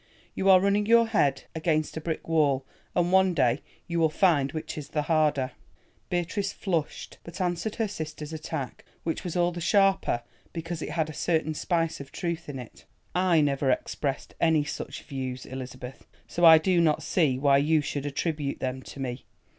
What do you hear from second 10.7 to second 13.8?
it had a certain spice of truth in it. "I never